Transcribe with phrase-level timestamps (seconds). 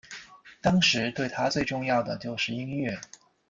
[0.61, 2.99] 当时对他最重要的就是音乐。